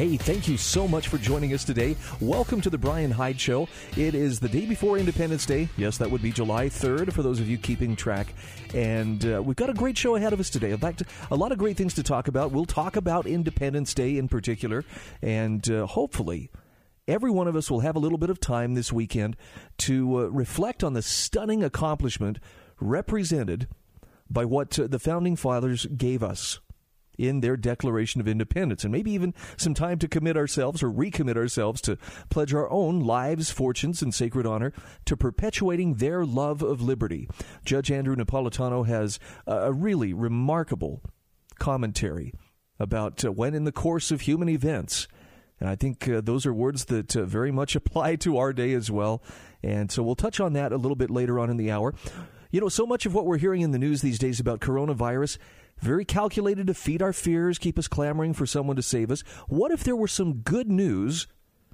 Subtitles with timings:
[0.00, 1.94] Hey, thank you so much for joining us today.
[2.22, 3.68] Welcome to the Bryan Hyde Show.
[3.98, 5.68] It is the day before Independence Day.
[5.76, 8.32] Yes, that would be July 3rd for those of you keeping track.
[8.72, 10.70] And uh, we've got a great show ahead of us today.
[10.70, 12.50] In fact, a lot of great things to talk about.
[12.50, 14.86] We'll talk about Independence Day in particular,
[15.20, 16.50] and uh, hopefully,
[17.06, 19.36] every one of us will have a little bit of time this weekend
[19.80, 22.38] to uh, reflect on the stunning accomplishment
[22.80, 23.68] represented
[24.30, 26.58] by what uh, the founding fathers gave us
[27.28, 31.36] in their Declaration of Independence, and maybe even some time to commit ourselves or recommit
[31.36, 31.98] ourselves to
[32.30, 34.72] pledge our own lives, fortunes, and sacred honor
[35.04, 37.28] to perpetuating their love of liberty.
[37.64, 41.02] Judge Andrew Napolitano has a really remarkable
[41.58, 42.32] commentary
[42.78, 45.06] about uh, when, in the course of human events,
[45.60, 48.72] and I think uh, those are words that uh, very much apply to our day
[48.72, 49.22] as well.
[49.62, 51.94] And so we'll touch on that a little bit later on in the hour.
[52.50, 55.38] You know, so much of what we're hearing in the news these days about coronavirus
[55.80, 59.22] very calculated to feed our fears, keep us clamoring for someone to save us.
[59.48, 61.26] What if there were some good news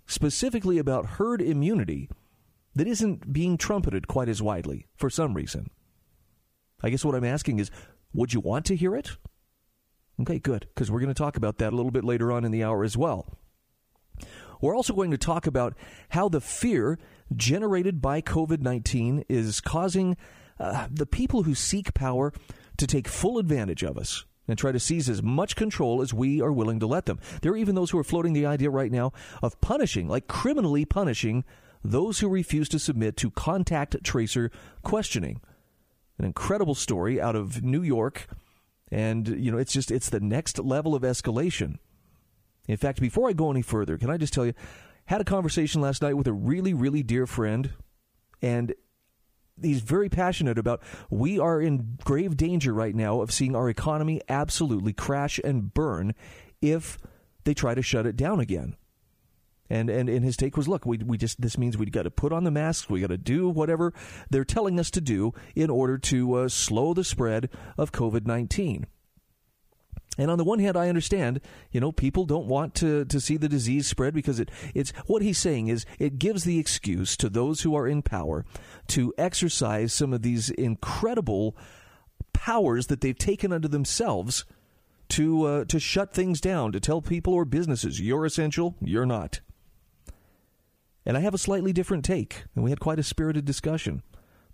[0.06, 2.08] specifically about herd immunity
[2.74, 5.70] that isn't being trumpeted quite as widely for some reason?
[6.82, 7.70] I guess what I'm asking is
[8.12, 9.16] would you want to hear it?
[10.20, 12.52] Okay, good, because we're going to talk about that a little bit later on in
[12.52, 13.36] the hour as well.
[14.60, 15.74] We're also going to talk about
[16.10, 16.98] how the fear
[17.34, 20.16] generated by COVID 19 is causing
[20.58, 22.32] uh, the people who seek power
[22.78, 26.40] to take full advantage of us and try to seize as much control as we
[26.40, 27.18] are willing to let them.
[27.42, 30.84] There are even those who are floating the idea right now of punishing, like criminally
[30.84, 31.44] punishing,
[31.82, 34.50] those who refuse to submit to contact tracer
[34.82, 35.40] questioning.
[36.18, 38.26] An incredible story out of New York.
[38.90, 41.78] And, you know, it's just, it's the next level of escalation.
[42.68, 44.54] In fact, before I go any further, can I just tell you,
[45.06, 47.70] had a conversation last night with a really, really dear friend,
[48.42, 48.74] and
[49.62, 54.20] he's very passionate about we are in grave danger right now of seeing our economy
[54.28, 56.14] absolutely crash and burn
[56.60, 56.98] if
[57.44, 58.76] they try to shut it down again.
[59.68, 62.10] And, and and his take was, look, we we just this means we've got to
[62.10, 63.92] put on the masks, we got to do whatever
[64.30, 68.86] they're telling us to do in order to uh, slow the spread of COVID nineteen.
[70.18, 71.40] And on the one hand, I understand,
[71.70, 75.22] you know, people don't want to, to see the disease spread because it, it's what
[75.22, 78.44] he's saying is it gives the excuse to those who are in power
[78.88, 81.56] to exercise some of these incredible
[82.32, 84.44] powers that they've taken unto themselves
[85.08, 89.40] to uh, to shut things down, to tell people or businesses you're essential, you're not.
[91.04, 94.02] And I have a slightly different take, and we had quite a spirited discussion.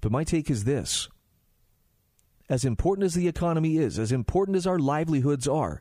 [0.03, 1.09] But my take is this
[2.49, 5.81] as important as the economy is, as important as our livelihoods are,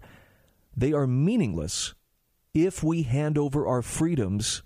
[0.76, 1.94] they are meaningless
[2.54, 4.64] if we hand over our freedoms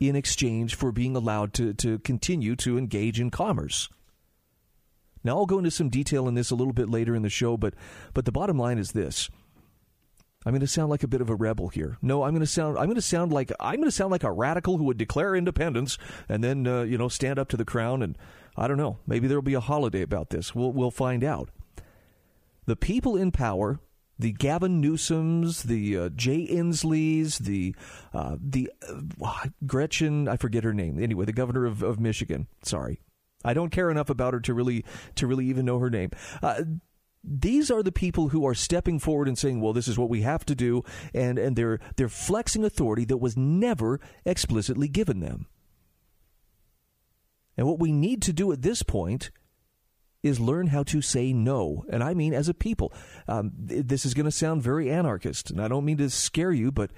[0.00, 3.88] in exchange for being allowed to, to continue to engage in commerce.
[5.24, 7.56] Now, I'll go into some detail in this a little bit later in the show,
[7.56, 7.74] but,
[8.14, 9.28] but the bottom line is this.
[10.46, 11.98] I'm going to sound like a bit of a rebel here.
[12.00, 14.22] No, I'm going to sound I'm going to sound like I'm going to sound like
[14.22, 17.64] a radical who would declare independence and then uh, you know stand up to the
[17.64, 18.16] crown and
[18.58, 18.98] I don't know.
[19.06, 20.54] Maybe there'll be a holiday about this.
[20.54, 21.50] We'll, we'll find out.
[22.66, 23.78] The people in power,
[24.18, 27.74] the Gavin Newsoms, the uh, Jay Inslees, the
[28.12, 28.70] uh, the
[29.22, 31.02] uh, Gretchen, I forget her name.
[31.02, 32.48] Anyway, the governor of, of Michigan.
[32.62, 33.00] Sorry,
[33.44, 36.10] I don't care enough about her to really to really even know her name.
[36.42, 36.62] Uh,
[37.24, 40.22] these are the people who are stepping forward and saying, "Well, this is what we
[40.22, 40.82] have to do,"
[41.14, 45.46] and and they're they're flexing authority that was never explicitly given them.
[47.58, 49.32] And what we need to do at this point
[50.22, 51.84] is learn how to say no.
[51.90, 52.92] And I mean as a people.
[53.26, 56.72] Um, this is going to sound very anarchist, and I don't mean to scare you,
[56.72, 56.92] but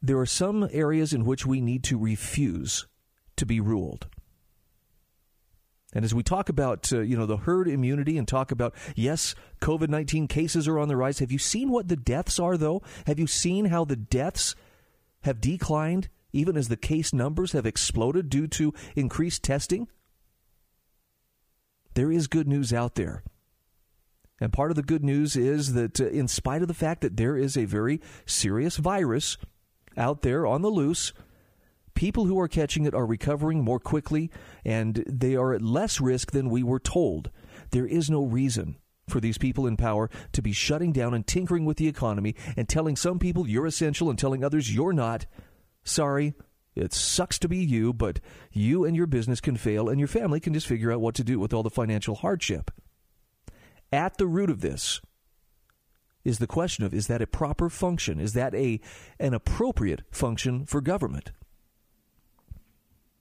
[0.00, 2.86] there are some areas in which we need to refuse
[3.36, 4.08] to be ruled.
[5.92, 9.34] And as we talk about, uh, you know, the herd immunity and talk about, yes,
[9.60, 11.18] COVID 19 cases are on the rise.
[11.18, 12.82] Have you seen what the deaths are, though?
[13.06, 14.54] Have you seen how the deaths
[15.22, 19.88] have declined even as the case numbers have exploded due to increased testing?
[21.94, 23.22] There is good news out there.
[24.40, 27.16] And part of the good news is that, uh, in spite of the fact that
[27.16, 29.36] there is a very serious virus
[29.96, 31.12] out there on the loose,
[31.94, 34.30] people who are catching it are recovering more quickly
[34.64, 37.30] and they are at less risk than we were told.
[37.72, 38.76] There is no reason
[39.08, 42.68] for these people in power to be shutting down and tinkering with the economy and
[42.68, 45.26] telling some people you're essential and telling others you're not.
[45.88, 46.34] Sorry,
[46.74, 48.20] it sucks to be you, but
[48.52, 51.24] you and your business can fail and your family can just figure out what to
[51.24, 52.70] do with all the financial hardship.
[53.90, 55.00] At the root of this
[56.24, 58.20] is the question of is that a proper function?
[58.20, 58.80] Is that a
[59.18, 61.32] an appropriate function for government?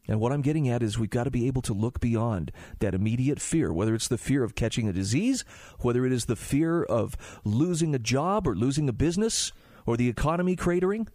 [0.09, 2.93] And what I'm getting at is we've got to be able to look beyond that
[2.93, 5.43] immediate fear, whether it's the fear of catching a disease,
[5.79, 9.51] whether it is the fear of losing a job or losing a business
[9.85, 11.07] or the economy cratering.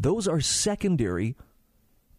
[0.00, 1.36] Those are secondary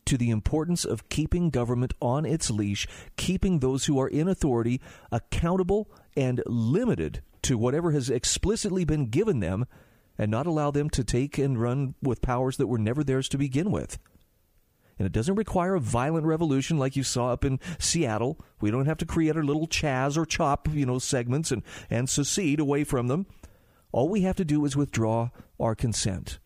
[0.05, 2.87] to the importance of keeping government on its leash,
[3.17, 4.79] keeping those who are in authority
[5.11, 9.65] accountable and limited to whatever has explicitly been given them,
[10.15, 13.37] and not allow them to take and run with powers that were never theirs to
[13.37, 13.97] begin with.
[14.99, 18.39] And it doesn't require a violent revolution like you saw up in Seattle.
[18.59, 22.07] We don't have to create our little Chaz or Chop, you know, segments and, and
[22.07, 23.25] secede away from them.
[23.91, 25.29] All we have to do is withdraw
[25.59, 26.37] our consent.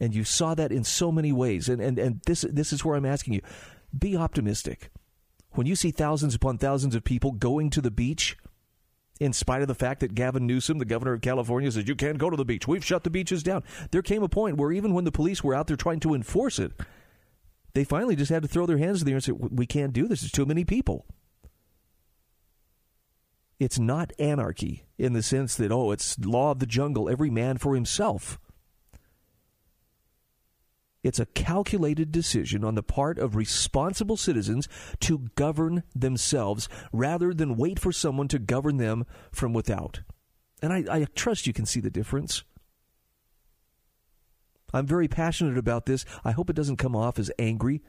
[0.00, 1.68] And you saw that in so many ways.
[1.68, 3.42] And, and, and this, this is where I'm asking you
[3.96, 4.90] be optimistic.
[5.52, 8.36] When you see thousands upon thousands of people going to the beach,
[9.20, 12.18] in spite of the fact that Gavin Newsom, the governor of California, said you can't
[12.18, 12.66] go to the beach.
[12.66, 13.62] We've shut the beaches down.
[13.90, 16.58] There came a point where even when the police were out there trying to enforce
[16.58, 16.72] it,
[17.74, 19.92] they finally just had to throw their hands in the air and say, "We can't
[19.92, 20.22] do this.
[20.22, 21.04] There's too many people."
[23.58, 27.58] It's not anarchy in the sense that oh, it's law of the jungle, every man
[27.58, 28.40] for himself.
[31.02, 34.68] It's a calculated decision on the part of responsible citizens
[35.00, 40.02] to govern themselves rather than wait for someone to govern them from without.
[40.62, 42.44] And I, I, trust you can see the difference.
[44.74, 46.04] I'm very passionate about this.
[46.22, 47.82] I hope it doesn't come off as angry.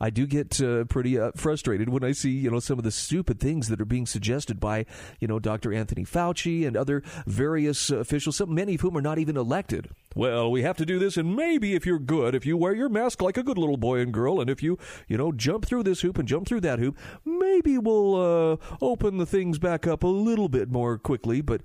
[0.00, 2.90] I do get uh, pretty uh, frustrated when I see, you know, some of the
[2.90, 4.86] stupid things that are being suggested by,
[5.20, 5.74] you know, Dr.
[5.74, 9.90] Anthony Fauci and other various officials, some, many of whom are not even elected.
[10.16, 12.88] Well, we have to do this, and maybe if you're good, if you wear your
[12.88, 15.82] mask like a good little boy and girl, and if you, you know, jump through
[15.82, 18.16] this hoop and jump through that hoop, maybe we'll
[18.52, 21.42] uh, open the things back up a little bit more quickly.
[21.42, 21.62] But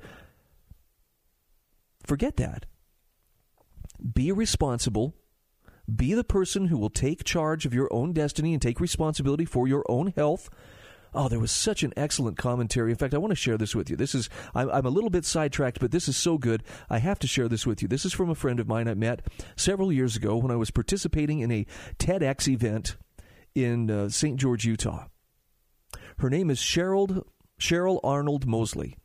[2.05, 2.65] forget that.
[4.13, 5.15] Be responsible
[5.93, 9.67] be the person who will take charge of your own destiny and take responsibility for
[9.67, 10.49] your own health.
[11.13, 12.91] Oh, there was such an excellent commentary.
[12.91, 13.95] In fact, I want to share this with you.
[13.95, 16.61] This is, I'm, I'm, a little bit sidetracked, but this is so good.
[16.89, 17.87] I have to share this with you.
[17.87, 19.21] This is from a friend of mine I met
[19.55, 21.65] several years ago when I was participating in a
[21.99, 22.97] TEDx event
[23.53, 24.37] in uh, St.
[24.37, 25.05] George, Utah.
[26.17, 27.23] Her name is Cheryl,
[27.59, 28.97] Cheryl Arnold Mosley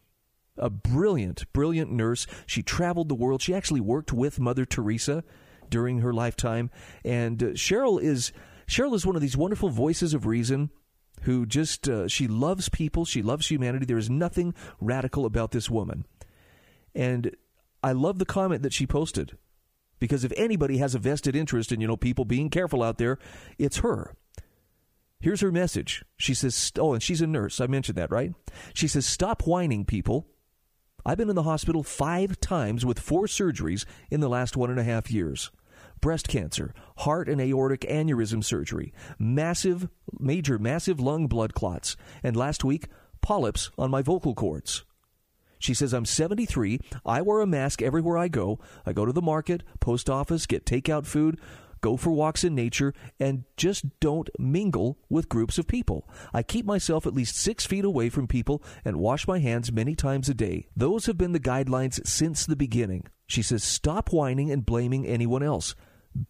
[0.56, 2.26] a brilliant, brilliant nurse.
[2.46, 3.40] She traveled the world.
[3.40, 5.24] She actually worked with Mother Teresa
[5.70, 6.70] during her lifetime.
[7.04, 8.32] And uh, Cheryl is
[8.68, 10.70] Cheryl is one of these wonderful voices of reason
[11.22, 13.84] who just uh, she loves people, she loves humanity.
[13.84, 16.06] There is nothing radical about this woman.
[16.94, 17.36] And
[17.82, 19.36] I love the comment that she posted
[19.98, 23.18] because if anybody has a vested interest in, you know, people being careful out there,
[23.58, 24.14] it's her.
[25.20, 26.02] Here's her message.
[26.16, 27.60] She says, Oh, and she's a nurse.
[27.60, 28.32] I mentioned that, right?
[28.72, 30.26] She says, Stop whining, people.
[31.04, 34.78] I've been in the hospital five times with four surgeries in the last one and
[34.78, 35.50] a half years
[36.00, 39.88] breast cancer, heart and aortic aneurysm surgery, massive,
[40.18, 42.86] major, massive lung blood clots, and last week,
[43.20, 44.84] polyps on my vocal cords.
[45.58, 46.80] She says, I'm 73.
[47.04, 48.58] I wear a mask everywhere I go.
[48.86, 51.38] I go to the market, post office, get takeout food,
[51.82, 56.08] go for walks in nature, and just don't mingle with groups of people.
[56.32, 59.94] I keep myself at least six feet away from people and wash my hands many
[59.94, 60.66] times a day.
[60.74, 63.06] Those have been the guidelines since the beginning.
[63.26, 65.74] She says, stop whining and blaming anyone else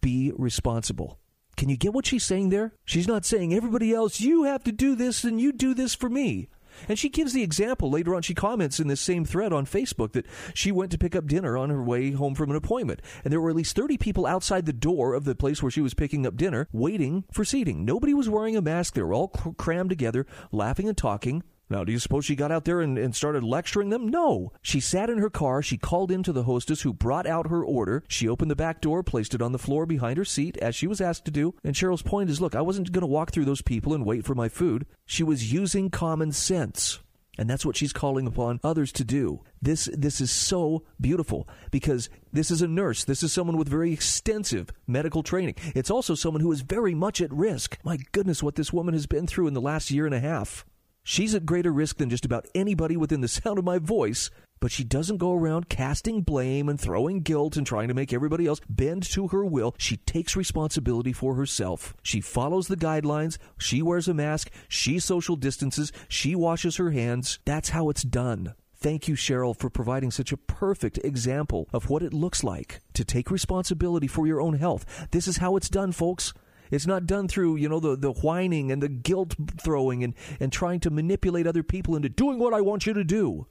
[0.01, 1.19] be responsible.
[1.57, 2.73] Can you get what she's saying there?
[2.85, 6.09] She's not saying, everybody else, you have to do this and you do this for
[6.09, 6.49] me.
[6.87, 8.21] And she gives the example later on.
[8.21, 11.57] She comments in this same thread on Facebook that she went to pick up dinner
[11.57, 13.01] on her way home from an appointment.
[13.23, 15.81] And there were at least 30 people outside the door of the place where she
[15.81, 17.85] was picking up dinner waiting for seating.
[17.85, 18.93] Nobody was wearing a mask.
[18.93, 21.43] They were all crammed together, laughing and talking.
[21.71, 24.05] Now, do you suppose she got out there and, and, started lecturing them?
[24.05, 24.51] No.
[24.61, 25.61] She sat in her car.
[25.61, 28.03] She called in to the hostess who brought out her order.
[28.09, 30.85] She opened the back door, placed it on the floor behind her seat, as she
[30.85, 31.55] was asked to do.
[31.63, 34.25] And Cheryl's point is look, I wasn't going to walk through those people and wait
[34.25, 34.85] for my food.
[35.05, 36.99] She was using common sense.
[37.37, 39.41] And that's what she's calling upon others to do.
[39.61, 43.05] This, this is so beautiful because this is a nurse.
[43.05, 45.55] This is someone with very extensive medical training.
[45.73, 47.77] It's also someone who is very much at risk.
[47.85, 50.65] My goodness, what this woman has been through in the last year and a half.
[51.03, 54.29] She's at greater risk than just about anybody within the sound of my voice
[54.61, 58.45] but she doesn't go around casting blame and throwing guilt and trying to make everybody
[58.45, 59.75] else bend to her will.
[59.77, 61.95] She takes responsibility for herself.
[62.03, 63.39] She follows the guidelines.
[63.57, 64.51] She wears a mask.
[64.69, 65.91] She social distances.
[66.07, 67.39] She washes her hands.
[67.43, 68.53] That's how it's done.
[68.75, 73.03] Thank you, Cheryl, for providing such a perfect example of what it looks like to
[73.03, 75.07] take responsibility for your own health.
[75.11, 76.33] This is how it's done, folks.
[76.71, 80.51] It's not done through, you know, the, the whining and the guilt throwing and, and
[80.51, 83.45] trying to manipulate other people into doing what I want you to do.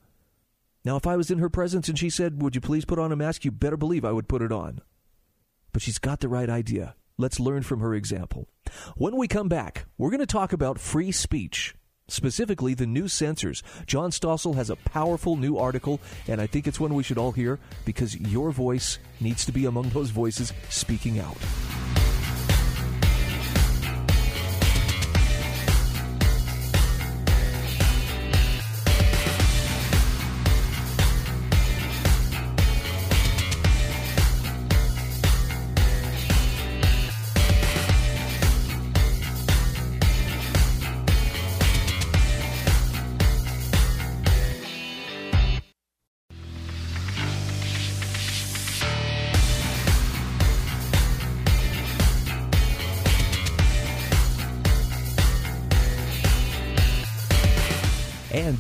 [0.85, 3.13] Now, if I was in her presence and she said, Would you please put on
[3.13, 3.45] a mask?
[3.45, 4.81] You better believe I would put it on.
[5.73, 6.97] But she's got the right idea.
[7.19, 8.49] Let's learn from her example.
[8.97, 11.75] When we come back, we're going to talk about free speech,
[12.09, 13.63] specifically the new censors.
[13.87, 17.33] John Stossel has a powerful new article, and I think it's one we should all
[17.33, 21.37] hear because your voice needs to be among those voices speaking out.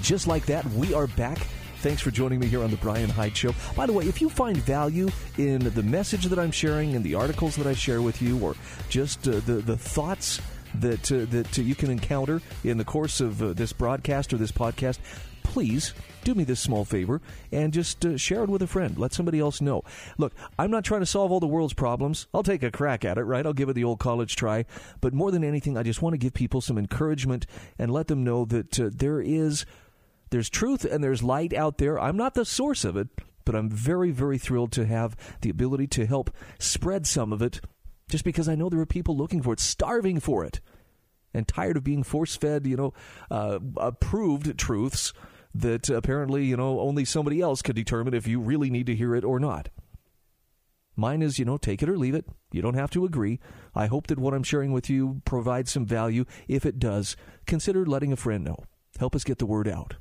[0.00, 1.36] And just like that, we are back.
[1.80, 3.52] Thanks for joining me here on the Bryan Hyde Show.
[3.76, 7.14] By the way, if you find value in the message that I'm sharing, in the
[7.14, 8.56] articles that I share with you, or
[8.88, 10.40] just uh, the the thoughts
[10.76, 14.38] that uh, that uh, you can encounter in the course of uh, this broadcast or
[14.38, 15.00] this podcast,
[15.42, 15.92] please
[16.24, 17.20] do me this small favor
[17.52, 18.96] and just uh, share it with a friend.
[18.96, 19.82] Let somebody else know.
[20.16, 22.26] Look, I'm not trying to solve all the world's problems.
[22.32, 23.44] I'll take a crack at it, right?
[23.44, 24.64] I'll give it the old college try.
[25.02, 27.46] But more than anything, I just want to give people some encouragement
[27.78, 29.66] and let them know that uh, there is
[30.30, 31.98] there's truth and there's light out there.
[31.98, 33.08] I'm not the source of it,
[33.44, 37.60] but I'm very very thrilled to have the ability to help spread some of it
[38.10, 40.60] just because I know there are people looking for it, starving for it.
[41.32, 42.92] And tired of being force fed, you know,
[43.30, 45.12] uh, approved truths
[45.54, 49.14] that apparently, you know, only somebody else could determine if you really need to hear
[49.14, 49.68] it or not.
[50.96, 52.26] Mine is, you know, take it or leave it.
[52.50, 53.38] You don't have to agree.
[53.74, 56.24] I hope that what I'm sharing with you provides some value.
[56.48, 58.64] If it does, consider letting a friend know.
[58.98, 59.94] Help us get the word out.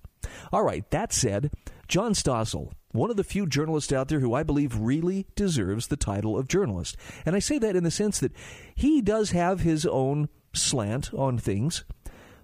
[0.51, 1.51] All right, that said,
[1.88, 5.98] John Stossel, one of the few journalists out there who I believe really deserves the
[5.98, 6.98] title of journalist.
[7.25, 8.34] And I say that in the sense that
[8.75, 11.84] he does have his own slant on things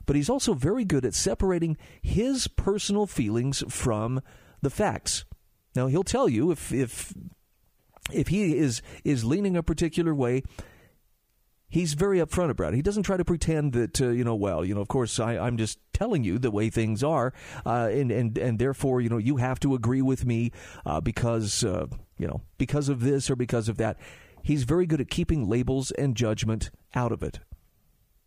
[0.06, 4.22] but he's also very good at separating his personal feelings from
[4.62, 5.26] the facts.
[5.76, 7.14] Now he'll tell you if if
[8.12, 10.44] if he is is leaning a particular way,
[11.68, 12.78] he's very upfront about it.
[12.78, 14.36] He doesn't try to pretend that uh, you know.
[14.36, 17.34] Well, you know, of course, I, I'm just telling you the way things are,
[17.66, 20.52] uh, and and and therefore, you know, you have to agree with me
[20.86, 23.98] uh, because uh, you know because of this or because of that.
[24.44, 27.40] He's very good at keeping labels and judgment out of it.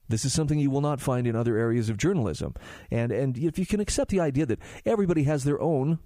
[0.08, 2.54] This is something you will not find in other areas of journalism.
[2.90, 6.00] And and if you can accept the idea that everybody has their own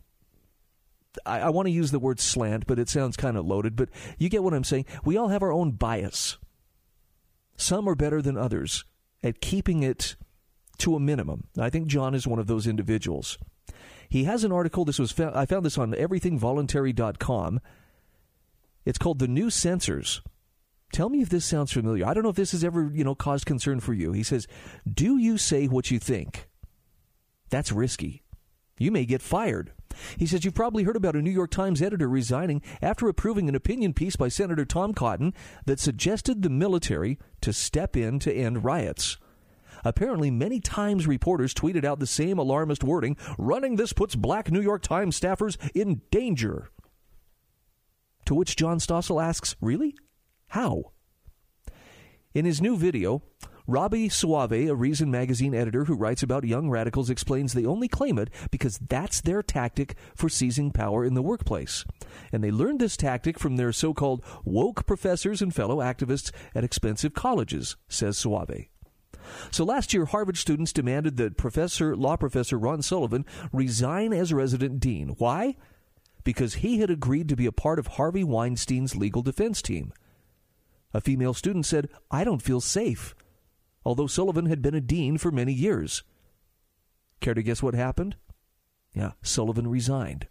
[1.27, 3.89] I, I want to use the word slant, but it sounds kind of loaded, but
[4.19, 4.87] you get what I'm saying.
[5.05, 6.39] We all have our own bias.
[7.63, 8.85] Some are better than others
[9.23, 10.17] at keeping it
[10.79, 11.45] to a minimum.
[11.57, 13.39] I think John is one of those individuals.
[14.09, 14.85] He has an article.
[14.85, 17.61] This was I found this on everythingvoluntary.com.
[18.85, 20.23] It's called "The New Censors."
[20.93, 22.05] Tell me if this sounds familiar.
[22.05, 24.11] I don't know if this has ever, you know, caused concern for you.
[24.11, 24.49] He says,
[24.93, 26.49] "Do you say what you think?"
[27.49, 28.25] That's risky.
[28.77, 29.73] You may get fired.
[30.17, 33.55] He says you've probably heard about a New York Times editor resigning after approving an
[33.55, 35.35] opinion piece by Senator Tom Cotton
[35.67, 39.19] that suggested the military to step in to end riots.
[39.85, 44.61] Apparently, many Times reporters tweeted out the same alarmist wording running this puts black New
[44.61, 46.71] York Times staffers in danger.
[48.27, 49.95] To which John Stossel asks, Really?
[50.49, 50.93] How?
[52.35, 53.23] In his new video,
[53.67, 58.19] Robby Soave, a Reason magazine editor who writes about young radicals, explains they only claim
[58.19, 61.85] it because that's their tactic for seizing power in the workplace.
[62.33, 66.65] And they learned this tactic from their so called woke professors and fellow activists at
[66.65, 68.69] expensive colleges, says Soave.
[69.51, 74.81] So last year, Harvard students demanded that Professor, law professor Ron Sullivan resign as resident
[74.81, 75.15] dean.
[75.19, 75.57] Why?
[76.25, 79.93] Because he had agreed to be a part of Harvey Weinstein's legal defense team.
[80.93, 83.15] A female student said, I don't feel safe,
[83.85, 86.03] although Sullivan had been a dean for many years.
[87.21, 88.17] Care to guess what happened?
[88.95, 90.27] Yeah, Sullivan resigned.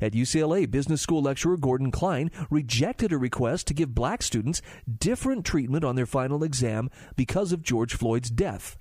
[0.00, 4.60] At UCLA, business school lecturer Gordon Klein rejected a request to give black students
[4.98, 8.76] different treatment on their final exam because of George Floyd's death.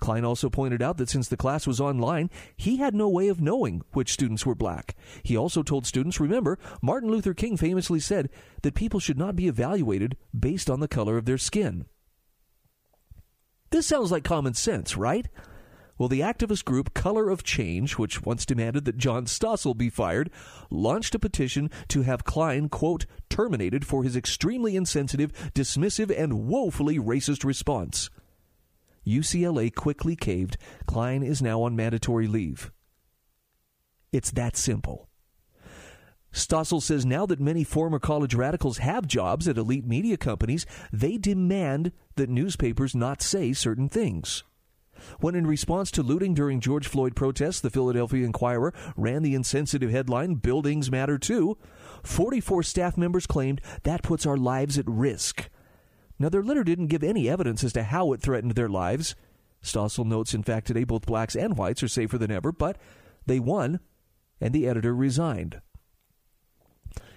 [0.00, 3.40] Klein also pointed out that since the class was online, he had no way of
[3.40, 4.94] knowing which students were black.
[5.22, 8.28] He also told students, remember, Martin Luther King famously said
[8.62, 11.86] that people should not be evaluated based on the color of their skin.
[13.70, 15.28] This sounds like common sense, right?
[15.98, 20.30] Well, the activist group Color of Change, which once demanded that John Stossel be fired,
[20.70, 26.98] launched a petition to have Klein, quote, terminated for his extremely insensitive, dismissive, and woefully
[26.98, 28.10] racist response.
[29.04, 30.56] UCLA quickly caved.
[30.86, 32.70] Klein is now on mandatory leave.
[34.12, 35.07] It's that simple.
[36.32, 41.16] Stossel says now that many former college radicals have jobs at elite media companies, they
[41.16, 44.44] demand that newspapers not say certain things.
[45.20, 49.90] When in response to looting during George Floyd protests, the Philadelphia Inquirer ran the insensitive
[49.90, 51.56] headline, Buildings Matter Too,
[52.02, 55.48] 44 staff members claimed that puts our lives at risk.
[56.18, 59.14] Now, their letter didn't give any evidence as to how it threatened their lives.
[59.62, 62.76] Stossel notes, in fact, today both blacks and whites are safer than ever, but
[63.24, 63.78] they won,
[64.40, 65.60] and the editor resigned.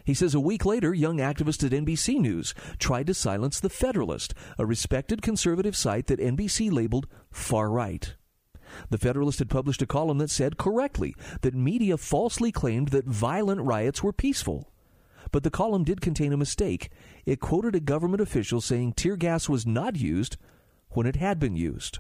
[0.04, 4.34] He says a week later, young activists at NBC News tried to silence The Federalist,
[4.58, 8.16] a respected conservative site that NBC labeled far right.
[8.90, 13.62] The Federalist had published a column that said correctly that media falsely claimed that violent
[13.62, 14.72] riots were peaceful.
[15.32, 16.90] But the column did contain a mistake.
[17.26, 20.38] It quoted a government official saying tear gas was not used
[20.90, 22.00] when it had been used.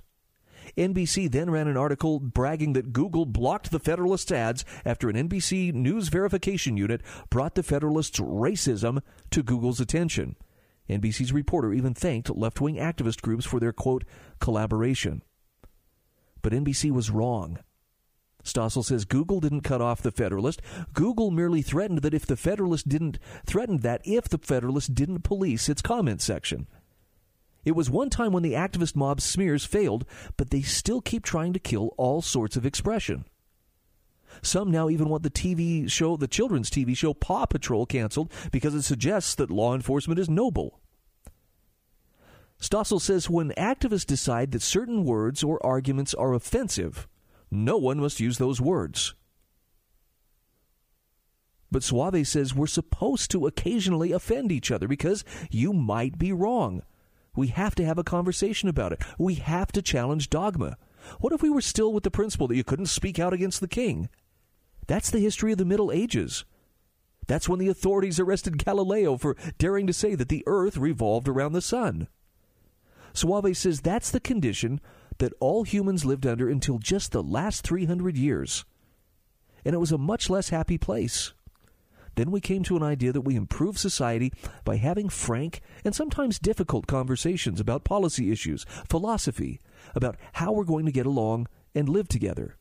[0.78, 5.74] NBC then ran an article bragging that Google blocked the Federalist's ads after an NBC
[5.74, 9.02] News verification unit brought the Federalist's racism
[9.32, 10.36] to Google's attention.
[10.90, 14.04] NBC's reporter even thanked left wing activist groups for their, quote,
[14.40, 15.22] collaboration.
[16.42, 17.60] But NBC was wrong.
[18.44, 20.62] Stossel says Google didn't cut off the Federalist.
[20.94, 25.70] Google merely threatened that if the Federalist didn't threatened that if the Federalist didn't police
[25.70, 26.68] its comment section.
[27.64, 30.06] It was one time when the activist mob smears failed,
[30.38, 33.26] but they still keep trying to kill all sorts of expression.
[34.42, 38.74] Some now even want the TV show, the children's TV show Paw Patrol canceled because
[38.74, 40.80] it suggests that law enforcement is noble.
[42.60, 47.08] Stossel says when activists decide that certain words or arguments are offensive,
[47.50, 49.16] no one must use those words.
[51.72, 56.84] But Soave says we're supposed to occasionally offend each other because you might be wrong.
[57.36, 59.02] We have to have a conversation about it.
[59.18, 60.78] We have to challenge dogma.
[61.20, 63.68] What if we were still with the principle that you couldn't speak out against the
[63.68, 64.10] king?
[64.88, 66.46] That's the history of the Middle Ages.
[67.28, 71.54] That's when the authorities arrested Galileo for daring to say that the earth revolved around
[71.54, 72.08] the sun.
[73.14, 74.82] Soave says that's the condition
[75.20, 78.66] that all humans lived under until just the last 300 years.
[79.64, 81.34] And it was a much less happy place.
[82.16, 84.34] Then we came to an idea that we improve society
[84.66, 89.60] by having frank and sometimes difficult conversations about policy issues, philosophy,
[89.96, 92.58] about how we're going to get along and live together.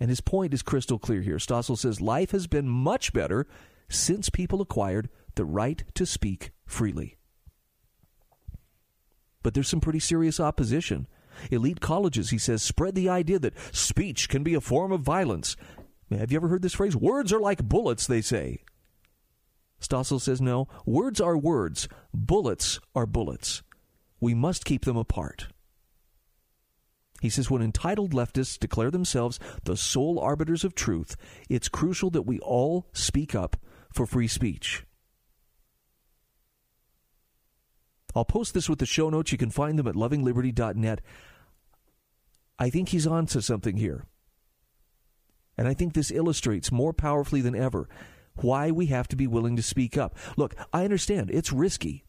[0.00, 1.36] And his point is crystal clear here.
[1.36, 3.46] Stossel says life has been much better
[3.88, 7.16] since people acquired the right to speak freely.
[9.42, 11.06] But there's some pretty serious opposition.
[11.50, 15.56] Elite colleges, he says, spread the idea that speech can be a form of violence.
[16.10, 16.94] Have you ever heard this phrase?
[16.94, 18.62] Words are like bullets, they say.
[19.80, 20.68] Stossel says no.
[20.86, 21.88] Words are words.
[22.12, 23.62] Bullets are bullets.
[24.20, 25.48] We must keep them apart.
[27.20, 31.16] He says when entitled leftists declare themselves the sole arbiters of truth,
[31.48, 33.56] it's crucial that we all speak up
[33.92, 34.84] for free speech.
[38.14, 39.32] I'll post this with the show notes.
[39.32, 41.00] You can find them at lovingliberty.net.
[42.58, 44.04] I think he's on to something here.
[45.56, 47.88] And I think this illustrates more powerfully than ever
[48.36, 50.16] why we have to be willing to speak up.
[50.36, 52.04] Look, I understand it's risky.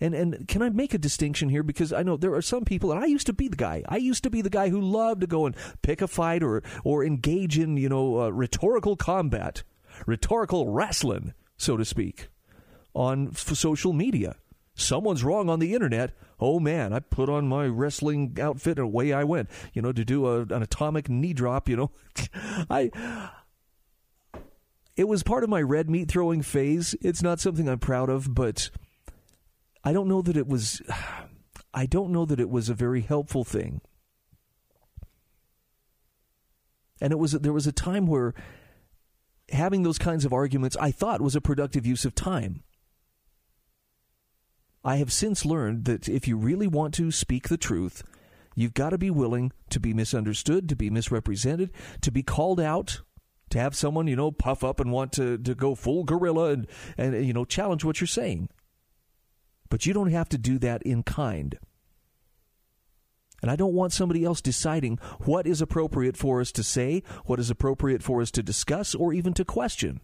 [0.00, 2.90] And and can I make a distinction here because I know there are some people
[2.90, 3.84] and I used to be the guy.
[3.88, 6.62] I used to be the guy who loved to go and pick a fight or
[6.82, 9.62] or engage in, you know, uh, rhetorical combat,
[10.06, 12.28] rhetorical wrestling, so to speak,
[12.94, 14.36] on social media.
[14.74, 16.12] Someone's wrong on the internet.
[16.40, 19.50] Oh man, I put on my wrestling outfit and away I went.
[19.74, 21.68] You know, to do a, an atomic knee drop.
[21.68, 21.90] You know,
[22.70, 23.30] I.
[24.96, 26.94] It was part of my red meat throwing phase.
[27.00, 28.70] It's not something I'm proud of, but
[29.84, 30.82] I don't know that it was.
[31.74, 33.80] I don't know that it was a very helpful thing.
[37.00, 38.34] And it was there was a time where
[39.50, 42.62] having those kinds of arguments I thought was a productive use of time.
[44.84, 48.02] I have since learned that if you really want to speak the truth,
[48.54, 53.00] you've got to be willing to be misunderstood, to be misrepresented, to be called out,
[53.50, 56.66] to have someone, you know, puff up and want to, to go full gorilla and,
[56.96, 58.48] and, you know, challenge what you're saying.
[59.68, 61.58] But you don't have to do that in kind.
[63.40, 67.40] And I don't want somebody else deciding what is appropriate for us to say, what
[67.40, 70.00] is appropriate for us to discuss, or even to question.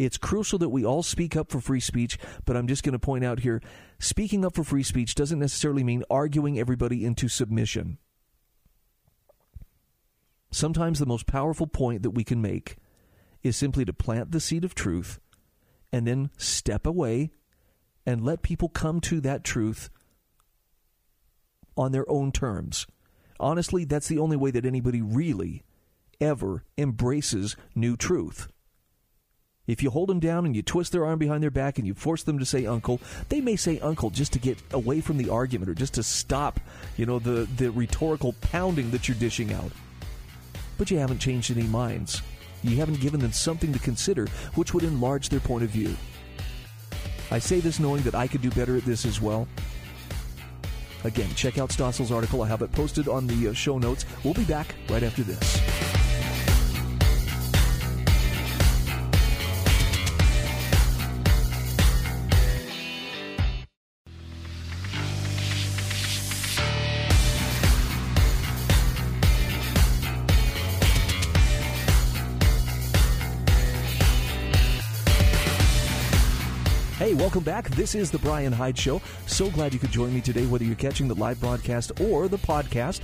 [0.00, 2.98] It's crucial that we all speak up for free speech, but I'm just going to
[2.98, 3.60] point out here
[3.98, 7.98] speaking up for free speech doesn't necessarily mean arguing everybody into submission.
[10.50, 12.76] Sometimes the most powerful point that we can make
[13.42, 15.20] is simply to plant the seed of truth
[15.92, 17.30] and then step away
[18.06, 19.90] and let people come to that truth
[21.76, 22.86] on their own terms.
[23.38, 25.62] Honestly, that's the only way that anybody really
[26.22, 28.48] ever embraces new truth.
[29.70, 31.94] If you hold them down and you twist their arm behind their back and you
[31.94, 35.30] force them to say uncle, they may say uncle just to get away from the
[35.30, 36.58] argument or just to stop,
[36.96, 39.70] you know, the, the rhetorical pounding that you're dishing out.
[40.76, 42.20] But you haven't changed any minds.
[42.64, 45.94] You haven't given them something to consider which would enlarge their point of view.
[47.30, 49.46] I say this knowing that I could do better at this as well.
[51.04, 52.42] Again, check out Stossel's article.
[52.42, 54.04] I have it posted on the uh, show notes.
[54.24, 55.99] We'll be back right after this.
[77.30, 77.70] Welcome back.
[77.70, 79.00] This is the Bryan Hyde Show.
[79.26, 82.38] So glad you could join me today, whether you're catching the live broadcast or the
[82.38, 83.02] podcast.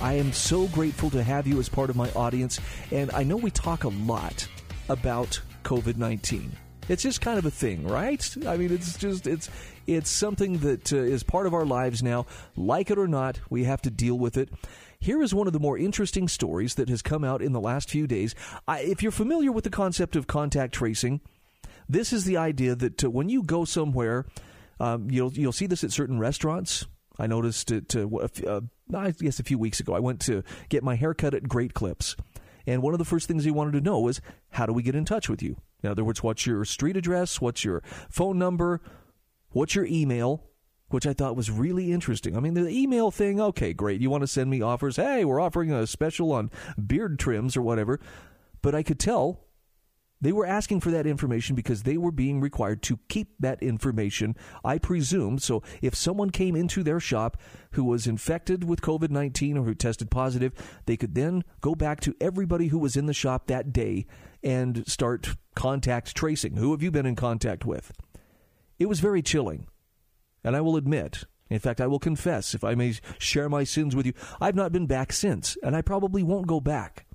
[0.00, 2.60] I am so grateful to have you as part of my audience,
[2.92, 4.46] and I know we talk a lot
[4.88, 6.52] about COVID 19.
[6.88, 8.24] It's just kind of a thing, right?
[8.46, 9.50] I mean, it's just it's
[9.88, 12.26] it's something that uh, is part of our lives now.
[12.54, 14.48] Like it or not, we have to deal with it.
[15.00, 17.90] Here is one of the more interesting stories that has come out in the last
[17.90, 18.36] few days.
[18.68, 21.20] I, if you're familiar with the concept of contact tracing,
[21.88, 24.26] this is the idea that uh, when you go somewhere,
[24.80, 26.86] um, you'll you'll see this at certain restaurants.
[27.18, 27.96] I noticed it.
[27.96, 28.08] Uh,
[28.46, 28.60] uh,
[28.94, 31.74] I guess a few weeks ago, I went to get my hair cut at Great
[31.74, 32.16] Clips,
[32.66, 34.20] and one of the first things he wanted to know was
[34.50, 35.56] how do we get in touch with you?
[35.82, 37.40] In other words, what's your street address?
[37.40, 38.80] What's your phone number?
[39.50, 40.44] What's your email?
[40.88, 42.36] Which I thought was really interesting.
[42.36, 44.00] I mean, the email thing, okay, great.
[44.00, 44.96] You want to send me offers?
[44.96, 46.50] Hey, we're offering a special on
[46.84, 47.98] beard trims or whatever.
[48.62, 49.45] But I could tell
[50.20, 54.34] they were asking for that information because they were being required to keep that information,
[54.64, 55.38] I presume.
[55.38, 57.36] So if someone came into their shop
[57.72, 60.52] who was infected with COVID 19 or who tested positive,
[60.86, 64.06] they could then go back to everybody who was in the shop that day
[64.42, 66.56] and start contact tracing.
[66.56, 67.92] Who have you been in contact with?
[68.78, 69.66] It was very chilling.
[70.44, 73.96] And I will admit, in fact, I will confess, if I may share my sins
[73.96, 77.06] with you, I've not been back since, and I probably won't go back.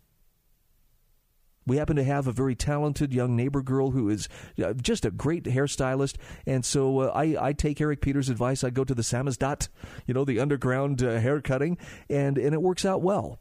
[1.71, 4.27] We happen to have a very talented young neighbor girl who is
[4.61, 8.65] uh, just a great hairstylist, and so uh, I, I take Eric Peters' advice.
[8.65, 9.69] I go to the Samizdat,
[10.05, 11.77] you know, the underground uh, hair cutting,
[12.09, 13.39] and and it works out well.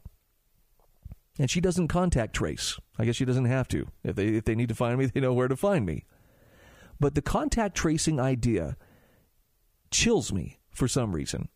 [1.39, 2.79] And she doesn't contact trace.
[2.97, 3.87] I guess she doesn't have to.
[4.01, 6.05] If they if they need to find me, they know where to find me.
[7.01, 8.77] But the contact tracing idea
[9.91, 11.49] chills me for some reason.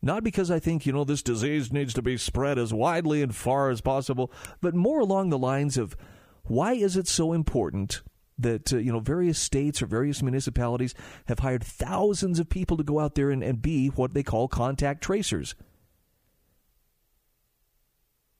[0.00, 3.34] Not because I think, you know, this disease needs to be spread as widely and
[3.34, 5.96] far as possible, but more along the lines of
[6.44, 8.02] why is it so important
[8.38, 10.94] that uh, you know various states or various municipalities
[11.26, 14.48] have hired thousands of people to go out there and, and be what they call
[14.48, 15.54] contact tracers.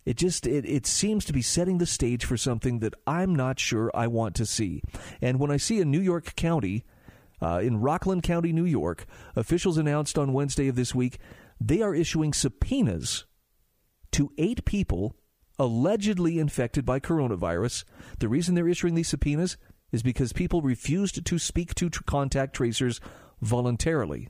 [0.05, 3.59] It just it, it seems to be setting the stage for something that I'm not
[3.59, 4.83] sure I want to see.
[5.23, 6.85] And when I see a New York County,
[7.40, 11.19] uh, in Rockland County, New York, officials announced on Wednesday of this week
[11.61, 13.25] they are issuing subpoenas
[14.11, 15.17] to eight people
[15.59, 17.85] allegedly infected by coronavirus.
[18.19, 19.57] The reason they're issuing these subpoenas
[19.93, 23.01] is because people refused to speak to contact tracers
[23.40, 24.29] voluntarily.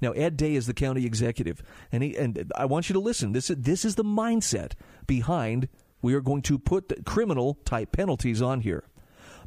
[0.00, 1.62] Now, Ed Day is the county executive,
[1.92, 3.32] and he, and I want you to listen.
[3.32, 4.72] This this is the mindset
[5.06, 5.68] behind.
[6.02, 8.84] We are going to put criminal type penalties on here.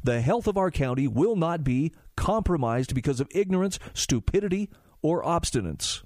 [0.02, 4.70] The health of our county will not be compromised because of ignorance, stupidity,
[5.02, 6.02] or obstinance.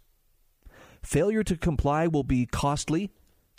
[1.02, 3.10] Failure to comply will be costly,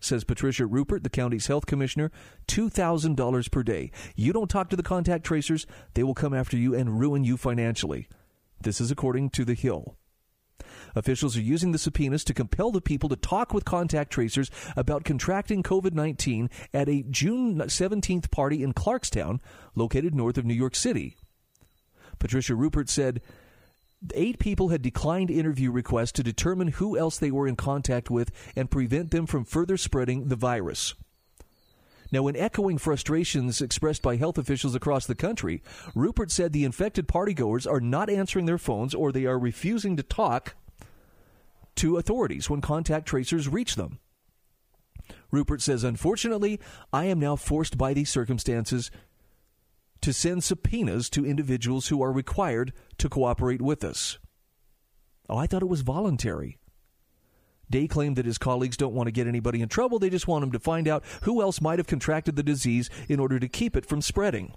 [0.01, 2.11] says Patricia Ruppert, the county's health commissioner,
[2.47, 3.91] $2,000 per day.
[4.15, 7.37] You don't talk to the contact tracers, they will come after you and ruin you
[7.37, 8.07] financially.
[8.59, 9.95] This is according to The Hill.
[10.95, 15.03] Officials are using the subpoenas to compel the people to talk with contact tracers about
[15.03, 19.39] contracting COVID 19 at a June 17th party in Clarkstown,
[19.75, 21.15] located north of New York City.
[22.19, 23.21] Patricia Ruppert said,
[24.15, 28.31] Eight people had declined interview requests to determine who else they were in contact with
[28.55, 30.95] and prevent them from further spreading the virus.
[32.11, 35.63] Now, in echoing frustrations expressed by health officials across the country,
[35.95, 40.03] Ruppert said the infected partygoers are not answering their phones or they are refusing to
[40.03, 40.55] talk
[41.75, 43.99] to authorities when contact tracers reach them.
[45.31, 46.59] Ruppert says, Unfortunately,
[46.91, 48.91] I am now forced by these circumstances
[50.01, 54.17] to send subpoenas to individuals who are required to cooperate with us.
[55.29, 56.57] Oh, I thought it was voluntary.
[57.69, 59.97] Day claimed that his colleagues don't want to get anybody in trouble.
[59.97, 63.19] They just want him to find out who else might have contracted the disease in
[63.19, 64.53] order to keep it from spreading.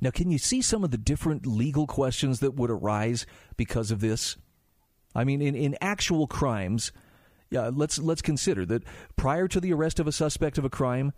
[0.00, 3.24] Now, can you see some of the different legal questions that would arise
[3.56, 4.36] because of this?
[5.14, 6.90] I mean, in, in actual crimes,
[7.50, 8.82] yeah, let's let's consider that
[9.14, 11.12] prior to the arrest of a suspect of a crime,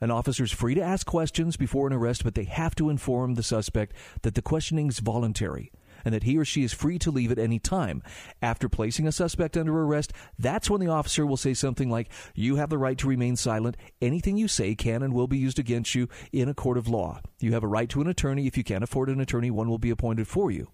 [0.00, 3.34] an officer is free to ask questions before an arrest, but they have to inform
[3.34, 5.70] the suspect that the questioning is voluntary
[6.04, 8.02] and that he or she is free to leave at any time.
[8.40, 12.56] After placing a suspect under arrest, that's when the officer will say something like, You
[12.56, 13.76] have the right to remain silent.
[14.00, 17.20] Anything you say can and will be used against you in a court of law.
[17.38, 18.46] You have a right to an attorney.
[18.46, 20.68] If you can't afford an attorney, one will be appointed for you.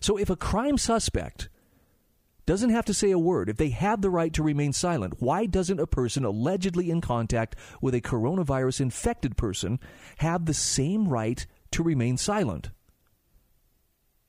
[0.00, 1.48] So if a crime suspect
[2.48, 5.44] doesn't have to say a word, if they have the right to remain silent, why
[5.44, 9.78] doesn't a person allegedly in contact with a coronavirus infected person
[10.16, 12.70] have the same right to remain silent?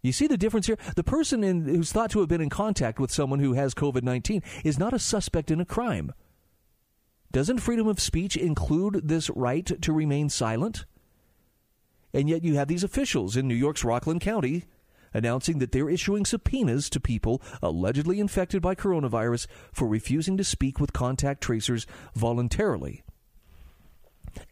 [0.01, 0.77] You see the difference here?
[0.97, 4.03] The person in, who's thought to have been in contact with someone who has COVID
[4.03, 6.11] 19 is not a suspect in a crime.
[7.31, 10.83] Doesn't freedom of speech include this right to remain silent?
[12.13, 14.65] And yet you have these officials in New York's Rockland County
[15.13, 20.79] announcing that they're issuing subpoenas to people allegedly infected by coronavirus for refusing to speak
[20.79, 23.03] with contact tracers voluntarily.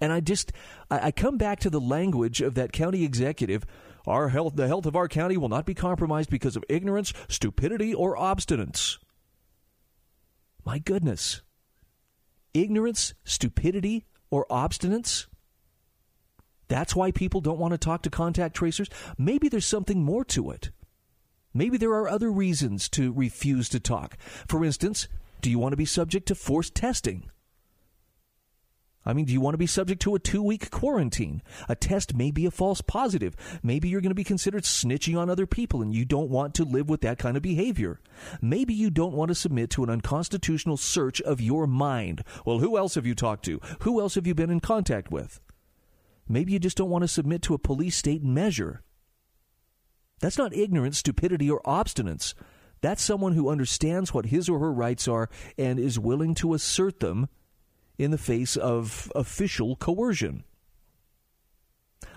[0.01, 0.51] And I just,
[0.89, 3.65] I come back to the language of that county executive
[4.07, 7.93] our health, the health of our county will not be compromised because of ignorance, stupidity,
[7.93, 8.99] or obstinance.
[10.65, 11.41] My goodness.
[12.53, 15.27] Ignorance, stupidity, or obstinance?
[16.67, 18.89] That's why people don't want to talk to contact tracers?
[19.17, 20.71] Maybe there's something more to it.
[21.53, 24.17] Maybe there are other reasons to refuse to talk.
[24.47, 25.07] For instance,
[25.41, 27.29] do you want to be subject to forced testing?
[29.07, 31.41] I mean, do you want to be subject to a two week quarantine?
[31.69, 33.37] A test may be a false positive.
[33.63, 36.65] Maybe you're going to be considered snitching on other people and you don't want to
[36.65, 38.01] live with that kind of behavior.
[38.41, 42.25] Maybe you don't want to submit to an unconstitutional search of your mind.
[42.45, 43.61] Well, who else have you talked to?
[43.79, 45.39] Who else have you been in contact with?
[46.29, 48.83] Maybe you just don't want to submit to a police state measure.
[50.19, 52.33] That's not ignorance, stupidity, or obstinance.
[52.81, 56.99] That's someone who understands what his or her rights are and is willing to assert
[56.99, 57.29] them
[57.97, 60.43] in the face of official coercion.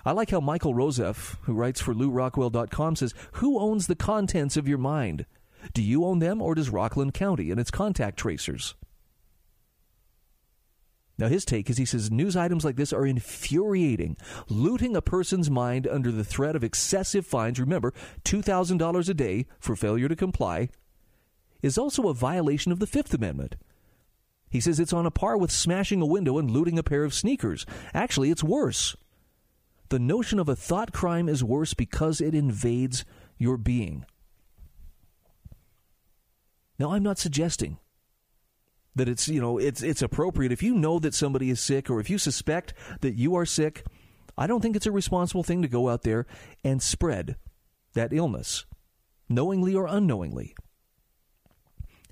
[0.05, 4.67] I like how Michael Rozeff, who writes for LewRockwell.com, says, Who owns the contents of
[4.67, 5.25] your mind?
[5.73, 8.75] Do you own them, or does Rockland County and its contact tracers?
[11.21, 14.17] Now, his take is he says news items like this are infuriating.
[14.49, 17.93] Looting a person's mind under the threat of excessive fines, remember,
[18.25, 20.69] $2,000 a day for failure to comply,
[21.61, 23.55] is also a violation of the Fifth Amendment.
[24.49, 27.13] He says it's on a par with smashing a window and looting a pair of
[27.13, 27.67] sneakers.
[27.93, 28.95] Actually, it's worse.
[29.89, 33.05] The notion of a thought crime is worse because it invades
[33.37, 34.07] your being.
[36.79, 37.77] Now, I'm not suggesting
[38.95, 41.99] that it's, you know, it's it's appropriate if you know that somebody is sick or
[41.99, 43.85] if you suspect that you are sick,
[44.37, 46.25] I don't think it's a responsible thing to go out there
[46.63, 47.35] and spread
[47.93, 48.65] that illness,
[49.29, 50.55] knowingly or unknowingly.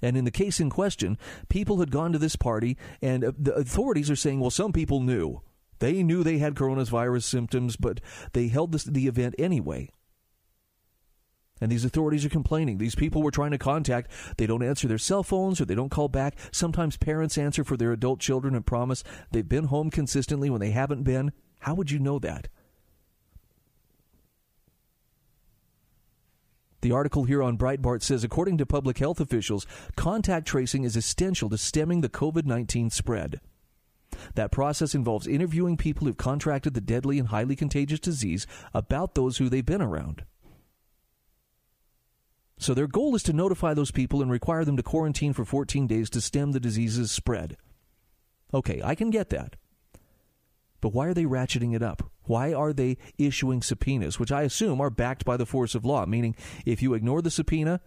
[0.01, 1.17] And in the case in question,
[1.49, 5.01] people had gone to this party, and uh, the authorities are saying, well, some people
[5.01, 5.41] knew.
[5.79, 8.01] They knew they had coronavirus symptoms, but
[8.33, 9.89] they held this, the event anyway.
[11.61, 12.77] And these authorities are complaining.
[12.77, 14.11] These people were trying to contact.
[14.37, 16.35] They don't answer their cell phones or they don't call back.
[16.51, 20.71] Sometimes parents answer for their adult children and promise they've been home consistently when they
[20.71, 21.31] haven't been.
[21.59, 22.47] How would you know that?
[26.81, 29.67] The article here on Breitbart says according to public health officials,
[29.97, 33.41] contact tracing is essential to stemming the COVID 19 spread.
[34.35, 39.37] That process involves interviewing people who've contracted the deadly and highly contagious disease about those
[39.37, 40.23] who they've been around.
[42.59, 45.87] So their goal is to notify those people and require them to quarantine for 14
[45.87, 47.55] days to stem the disease's spread.
[48.53, 49.55] Okay, I can get that.
[50.81, 52.11] But why are they ratcheting it up?
[52.23, 56.05] Why are they issuing subpoenas, which I assume are backed by the force of law?
[56.05, 57.79] Meaning, if you ignore the subpoena,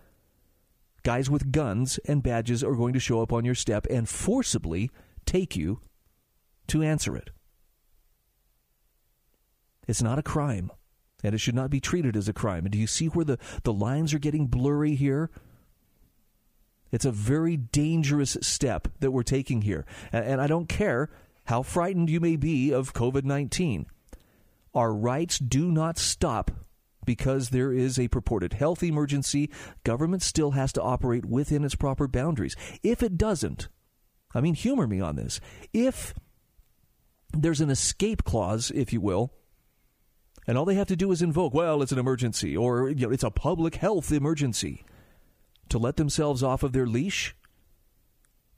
[1.02, 4.90] guys with guns and badges are going to show up on your step and forcibly
[5.26, 5.80] take you
[6.68, 7.30] to answer it.
[9.86, 10.70] It's not a crime,
[11.22, 12.64] and it should not be treated as a crime.
[12.64, 15.30] And do you see where the, the lines are getting blurry here?
[16.90, 19.86] It's a very dangerous step that we're taking here.
[20.12, 21.10] And, and I don't care
[21.46, 23.86] how frightened you may be of COVID 19,
[24.74, 26.50] our rights do not stop
[27.04, 29.50] because there is a purported health emergency,
[29.84, 32.54] government still has to operate within its proper boundaries.
[32.82, 33.68] If it doesn't,
[34.34, 35.40] I mean, humor me on this.
[35.72, 36.14] If
[37.32, 39.32] there's an escape clause, if you will,
[40.46, 43.12] and all they have to do is invoke, well, it's an emergency or you know,
[43.12, 44.84] it's a public health emergency
[45.68, 47.34] to let themselves off of their leash,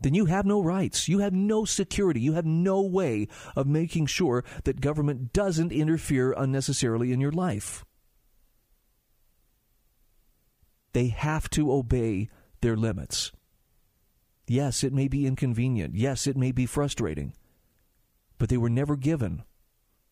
[0.00, 1.08] then you have no rights.
[1.08, 2.20] You have no security.
[2.20, 7.84] You have no way of making sure that government doesn't interfere unnecessarily in your life.
[10.92, 12.28] They have to obey
[12.60, 13.32] their limits.
[14.46, 15.94] Yes, it may be inconvenient.
[15.94, 17.32] Yes, it may be frustrating.
[18.38, 19.42] But they were never given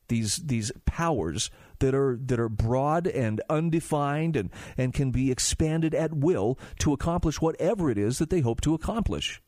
[0.08, 5.94] these these powers that are that are broad and undefined and, and can be expanded
[5.94, 9.42] at will to accomplish whatever it is that they hope to accomplish.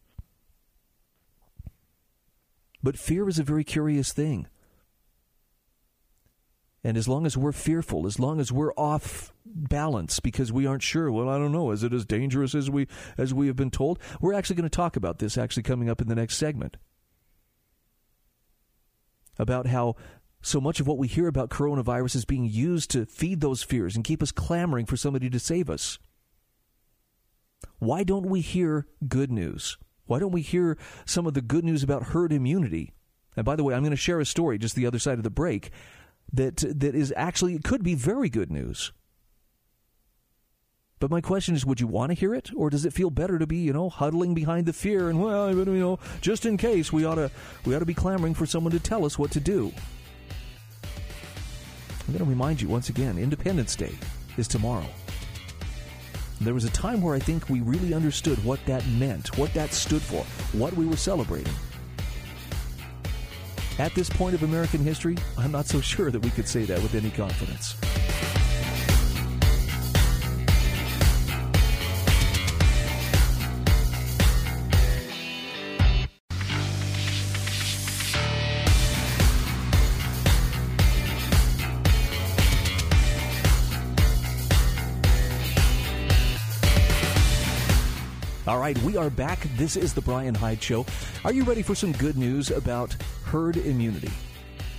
[2.83, 4.47] But fear is a very curious thing.
[6.87, 10.83] And as long as we're fearful, as long as we're off balance because we aren't
[10.83, 12.87] sure, well, I don't know, is it as dangerous as we
[13.17, 13.99] as we have been told?
[14.21, 16.77] We're actually going to talk about this actually coming up in the next segment.
[19.39, 19.97] About how
[20.45, 23.97] so much of what we hear about coronavirus is being used to feed those fears
[23.97, 25.99] and keep us clamoring for somebody to save us.
[27.79, 29.79] Why don't we hear good news?
[30.05, 30.77] Why don't we hear
[31.07, 32.93] some of the good news about herd immunity?
[33.35, 35.25] And by the way, I'm going to share a story just the other side of
[35.25, 35.71] the break
[36.31, 38.93] that that is actually it could be very good news.
[41.01, 43.39] But my question is, would you want to hear it, or does it feel better
[43.39, 46.93] to be, you know, huddling behind the fear and well, you know, just in case
[46.93, 47.31] we ought to
[47.65, 49.73] we ought to be clamoring for someone to tell us what to do?
[52.07, 53.93] I'm going to remind you once again: Independence Day
[54.37, 54.87] is tomorrow.
[56.41, 59.73] There was a time where I think we really understood what that meant, what that
[59.73, 60.25] stood for,
[60.59, 61.53] what we were celebrating.
[63.79, 66.83] At this point of American history, I'm not so sure that we could say that
[66.83, 67.77] with any confidence.
[88.65, 89.47] Right, we are back.
[89.59, 90.87] This is the Bryan Hyde Show.
[91.23, 92.97] Are you ready for some good news about
[93.27, 94.11] herd immunity?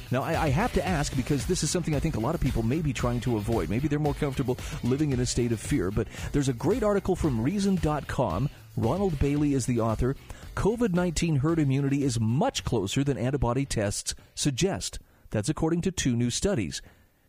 [0.09, 2.41] Now, I, I, have to ask because this is something I think a lot of
[2.41, 3.69] people may be trying to avoid.
[3.69, 5.91] Maybe they're more comfortable living in a state of fear.
[5.91, 8.49] But there's a great article from Reason.com.
[8.75, 10.15] Ronald Bailey is the author.
[10.55, 14.97] COVID 19 herd immunity is much closer than antibody tests suggest.
[15.29, 16.81] That's according to two new studies.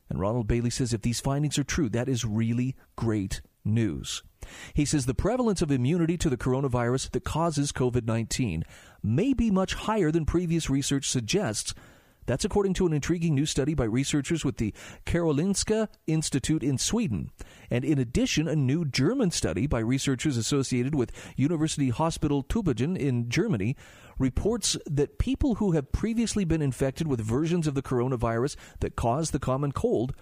[0.09, 4.23] And Ronald Bailey says if these findings are true, that is really great news.
[4.75, 8.65] He says the prevalence of immunity to the coronavirus that causes COVID 19
[9.03, 11.75] may be much higher than previous research suggests.
[12.27, 14.75] That's according to an intriguing new study by researchers with the
[15.07, 17.31] Karolinska Institute in Sweden.
[17.71, 23.31] And in addition, a new German study by researchers associated with University Hospital Tübingen in
[23.31, 23.77] Germany
[24.19, 29.31] reports that people who have previously been infected with versions of the coronavirus that cause
[29.31, 30.13] the common cold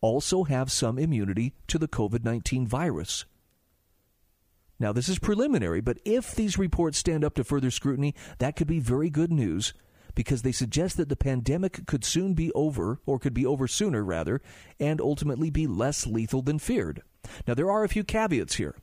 [0.00, 3.24] also have some immunity to the COVID 19 virus.
[4.80, 8.66] Now, this is preliminary, but if these reports stand up to further scrutiny, that could
[8.66, 9.74] be very good news
[10.14, 14.02] because they suggest that the pandemic could soon be over, or could be over sooner,
[14.02, 14.40] rather,
[14.80, 17.02] and ultimately be less lethal than feared.
[17.46, 18.74] Now, there are a few caveats here.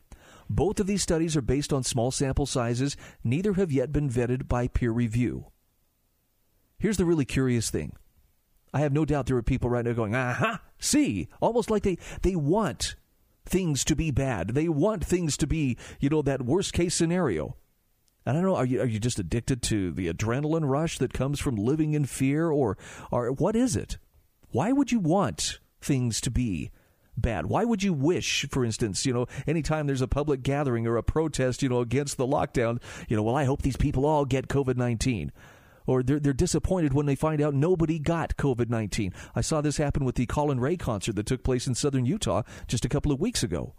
[0.50, 4.48] Both of these studies are based on small sample sizes, neither have yet been vetted
[4.48, 5.48] by peer review.
[6.80, 7.94] Here's the really curious thing.
[8.74, 11.98] I have no doubt there are people right now going, aha, see, almost like they,
[12.22, 12.96] they want
[13.48, 14.50] things to be bad.
[14.50, 17.56] They want things to be, you know, that worst case scenario.
[18.26, 18.58] And I don't know.
[18.58, 22.06] Are you are you just addicted to the adrenaline rush that comes from living in
[22.06, 22.78] fear, or
[23.10, 23.98] or what is it?
[24.50, 26.72] Why would you want things to be
[27.16, 27.46] bad?
[27.46, 31.04] Why would you wish, for instance, you know, anytime there's a public gathering or a
[31.04, 34.50] protest, you know, against the lockdown, you know, well, I hope these people all get
[34.50, 35.32] COVID nineteen
[35.88, 39.14] or they're, they're disappointed when they find out nobody got COVID 19.
[39.34, 42.44] I saw this happen with the Collin Raye concert that took place in southern Utah
[42.68, 43.74] just a couple of weeks ago.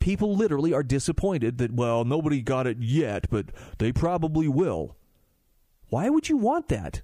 [0.00, 3.46] People literally are disappointed that, well, nobody got it yet, but
[3.78, 4.96] they probably will.
[5.88, 7.02] Why would you want that?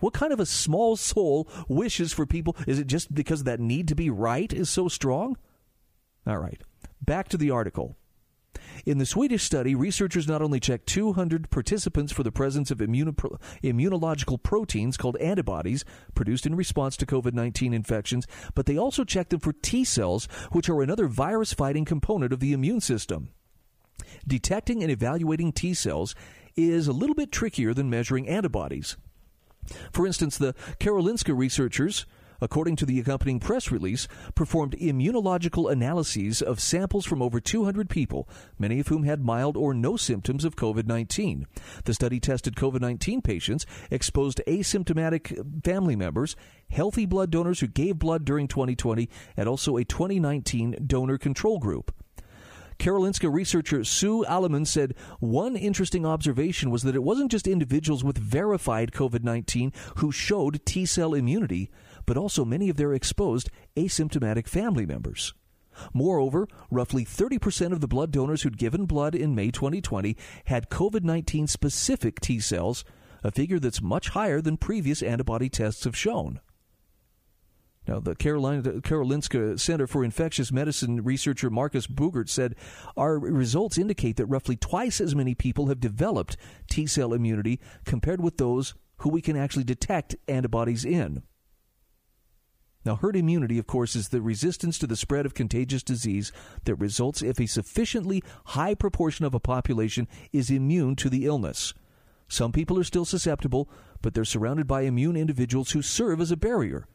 [0.00, 2.56] What kind of a small soul wishes for people?
[2.66, 5.36] Is it just because that need to be right is so strong?
[6.26, 6.60] All right,
[7.00, 7.96] back to the article.
[8.86, 13.40] In the Swedish study, researchers not only checked 200 participants for the presence of immuno-
[13.62, 15.84] immunological proteins called antibodies
[16.14, 20.26] produced in response to COVID 19 infections, but they also checked them for T cells,
[20.52, 23.30] which are another virus fighting component of the immune system.
[24.26, 26.14] Detecting and evaluating T cells
[26.56, 28.96] is a little bit trickier than measuring antibodies.
[29.92, 32.06] For instance, the Karolinska researchers
[32.44, 38.28] according to the accompanying press release, performed immunological analyses of samples from over 200 people,
[38.58, 41.46] many of whom had mild or no symptoms of COVID 19.
[41.84, 46.36] The study tested COVID 19 patients, exposed asymptomatic family members,
[46.68, 51.94] healthy blood donors who gave blood during 2020, and also a 2019 donor control group.
[52.78, 58.18] Karolinska researcher Soo Aleman said one interesting observation was that it wasn't just individuals with
[58.18, 61.70] verified COVID 19 who showed T cell immunity,
[62.06, 65.34] but also many of their exposed asymptomatic family members.
[65.92, 71.02] Moreover, roughly 30% of the blood donors who'd given blood in May 2020 had COVID
[71.02, 72.84] 19 specific T cells,
[73.22, 76.40] a figure that's much higher than previous antibody tests have shown.
[77.86, 82.54] Now, the Karolinska Center for Infectious Medicine researcher Marcus Buggert said
[82.96, 86.38] our results indicate that roughly twice as many people have developed
[86.70, 91.24] T cell immunity compared with those who we can actually detect antibodies in.
[92.84, 96.32] Now, herd immunity, of course, is the resistance to the spread of contagious disease
[96.64, 101.72] that results if a sufficiently high proportion of a population is immune to the illness.
[102.28, 103.68] Some people are still susceptible,
[104.02, 106.86] but they're surrounded by immune individuals who serve as a barrier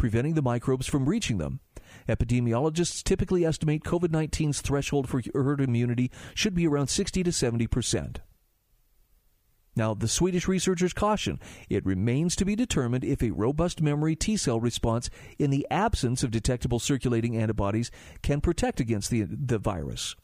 [0.00, 1.60] preventing the microbes from reaching them.
[2.08, 7.66] Epidemiologists typically estimate COVID 19's threshold for herd immunity should be around 60 to 70
[7.66, 8.20] percent.
[9.76, 14.36] Now, the Swedish researchers caution it remains to be determined if a robust memory T
[14.36, 17.90] cell response in the absence of detectable circulating antibodies
[18.22, 20.16] can protect against the, the virus.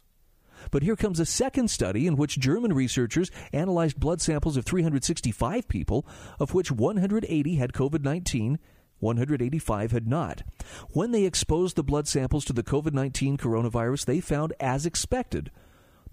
[0.71, 5.69] But here comes a second study in which German researchers analyzed blood samples of 365
[5.69, 6.07] people,
[6.41, 8.59] of which 180 had COVID 19
[8.99, 10.43] 185 had not.
[10.91, 15.51] When they exposed the blood samples to the COVID 19 coronavirus, they found, as expected,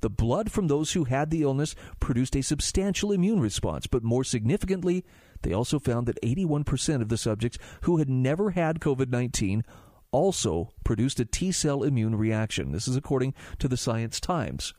[0.03, 4.25] the blood from those who had the illness produced a substantial immune response, but more
[4.25, 5.05] significantly,
[5.43, 9.63] they also found that 81% of the subjects who had never had COVID 19
[10.11, 12.73] also produced a T cell immune reaction.
[12.73, 14.73] This is according to the Science Times.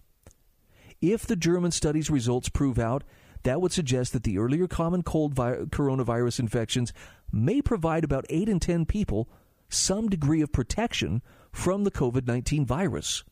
[1.00, 3.02] If the German study's results prove out,
[3.44, 6.92] that would suggest that the earlier common cold vi- coronavirus infections
[7.32, 9.28] may provide about 8 in 10 people
[9.70, 13.24] some degree of protection from the COVID 19 virus.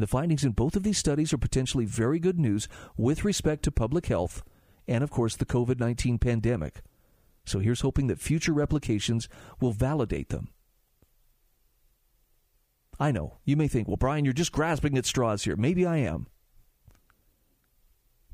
[0.00, 3.70] The findings in both of these studies are potentially very good news with respect to
[3.70, 4.42] public health
[4.88, 6.80] and, of course, the COVID 19 pandemic.
[7.44, 9.28] So here's hoping that future replications
[9.60, 10.48] will validate them.
[12.98, 15.56] I know, you may think, well, Bryan, you're just grasping at straws here.
[15.56, 16.26] Maybe I am.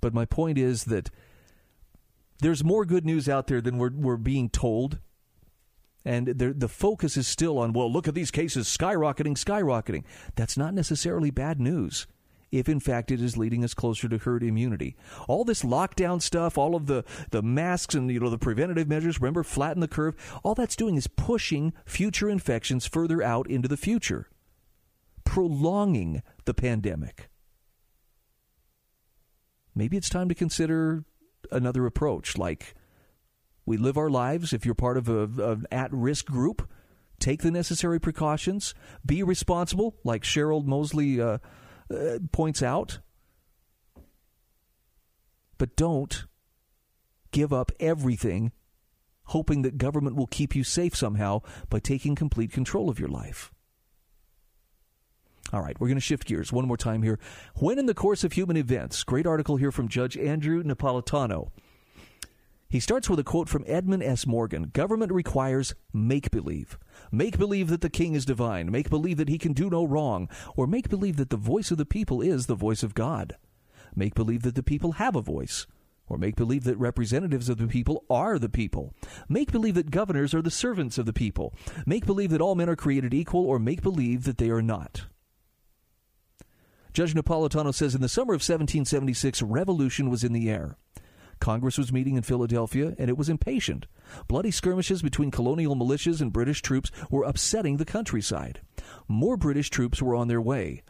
[0.01, 1.11] But my point is that
[2.41, 4.99] there's more good news out there than we're, we're being told.
[6.07, 10.05] And the, focus is still on, well, look at these cases skyrocketing, skyrocketing.
[10.37, 12.07] That's not necessarily bad news
[12.53, 14.97] if in fact it is leading us closer to herd immunity.
[15.27, 19.21] All this lockdown stuff, all of the, the masks and you know the preventative measures,
[19.21, 23.77] remember flatten the curve, all that's doing is pushing future infections further out into the
[23.77, 24.29] future,
[25.25, 27.29] prolonging the pandemic.
[29.75, 31.05] Maybe it's time to consider
[31.51, 32.77] another approach, like
[33.67, 34.53] we live our lives.
[34.53, 36.69] If you're part of an at risk group,
[37.19, 41.39] take the necessary precautions, be responsible, like Cheryl Mosley uh,
[41.93, 43.01] uh, points out,
[45.59, 46.25] but don't
[47.33, 48.53] give up everything
[49.31, 53.53] hoping that government will keep you safe somehow by taking complete control of your life.
[55.53, 57.19] All right, we're going to shift gears one more time here.
[57.57, 61.51] When in the course of human events, great article here from Judge Andrew Napolitano.
[62.69, 64.27] He starts with a quote from Edmund S.
[64.27, 66.79] Morgan Government requires make believe.
[67.13, 68.71] Make believe that the king is divine.
[68.71, 70.29] Make believe that he can do no wrong.
[70.57, 73.37] Or make believe that the voice of the people is the voice of God.
[73.95, 75.67] Make believe that the people have a voice.
[76.09, 78.95] Or make believe that representatives of the people are the people.
[79.29, 81.55] Make believe that governors are the servants of the people.
[81.85, 85.07] Make believe that all men are created equal, or make believe that they are not.
[86.93, 90.77] Judge Napolitano says in the summer of 1776, revolution was in the air.
[91.41, 93.87] Congress was meeting in Philadelphia, and it was impatient.
[94.29, 98.61] Bloody skirmishes between colonial militias and British troops were upsetting the countryside.
[99.09, 100.83] More British troops were on their way.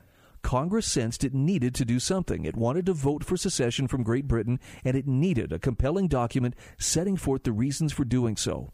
[0.42, 2.44] Congress sensed it needed to do something.
[2.44, 6.54] It wanted to vote for secession from Great Britain, and it needed a compelling document
[6.78, 8.72] setting forth the reasons for doing so.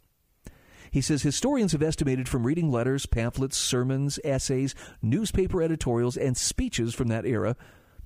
[0.90, 6.94] He says historians have estimated from reading letters, pamphlets, sermons, essays, newspaper editorials, and speeches
[6.94, 7.56] from that era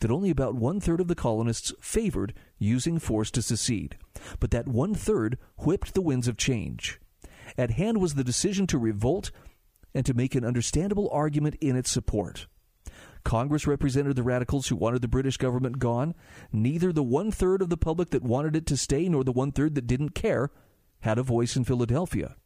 [0.00, 3.96] that only about one third of the colonists favored using force to secede,
[4.40, 7.00] but that one third whipped the winds of change.
[7.56, 9.30] At hand was the decision to revolt
[9.94, 12.46] and to make an understandable argument in its support.
[13.24, 16.14] Congress represented the radicals who wanted the British government gone.
[16.52, 19.50] Neither the one third of the public that wanted it to stay nor the one
[19.50, 20.50] third that didn't care
[21.00, 22.36] had a voice in Philadelphia.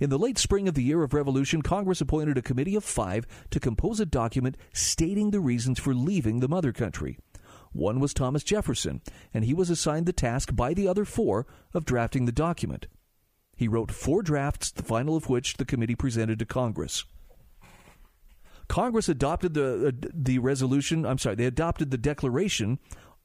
[0.00, 3.26] In the late spring of the year of revolution, Congress appointed a committee of five
[3.50, 7.18] to compose a document stating the reasons for leaving the mother country.
[7.72, 9.02] One was Thomas Jefferson,
[9.32, 12.86] and he was assigned the task by the other four of drafting the document.
[13.56, 17.04] He wrote four drafts, the final of which the committee presented to Congress.
[18.68, 21.06] Congress adopted the uh, the resolution.
[21.06, 22.78] I'm sorry, they adopted the Declaration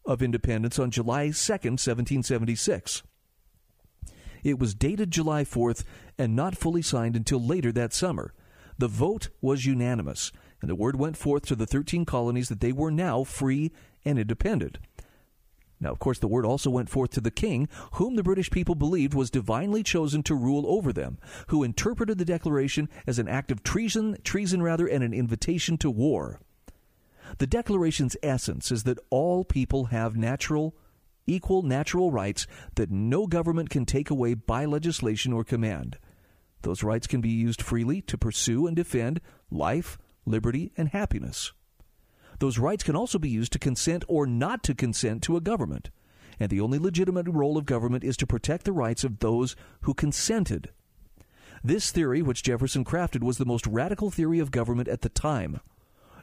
[0.06, 3.04] of Independence on July 2nd, 1776.
[4.44, 5.84] It was dated July 4th
[6.18, 8.34] and not fully signed until later that summer.
[8.78, 10.32] The vote was unanimous,
[10.62, 13.72] and the word went forth to the 13 colonies that they were now free
[14.04, 14.80] and independent.
[15.80, 18.74] Now, of course, the word also went forth to the king, whom the British people
[18.74, 21.18] believed was divinely chosen to rule over them,
[21.48, 25.92] who interpreted the declaration as an act of treason, treason rather, and an invitation to
[25.92, 26.40] war.
[27.38, 30.74] The declaration's essence is that all people have natural,
[31.28, 35.98] equal natural rights that no government can take away by legislation or command.
[36.62, 39.22] Those rights can be used freely to pursue and defend
[39.52, 41.54] life, liberty, and happiness.
[42.40, 45.90] Those rights can also be used to consent or not to consent to a government.
[46.40, 49.94] And the only legitimate role of government is to protect the rights of those who
[49.94, 50.72] consented.
[51.64, 55.60] This theory, which Jefferson crafted, was the most radical theory of government at the time.